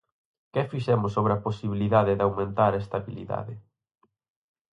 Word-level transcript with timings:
¿Que 0.53 0.63
fixemos 0.71 1.11
sobre 1.15 1.31
a 1.33 1.43
posibilidade 1.47 2.13
de 2.17 2.23
aumentar 2.27 2.71
a 2.73 2.81
estabilidade? 2.85 3.53